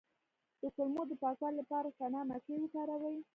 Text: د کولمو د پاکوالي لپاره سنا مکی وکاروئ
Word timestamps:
د 0.61 0.63
کولمو 0.75 1.03
د 1.07 1.11
پاکوالي 1.21 1.57
لپاره 1.61 1.95
سنا 1.99 2.21
مکی 2.29 2.55
وکاروئ 2.59 3.17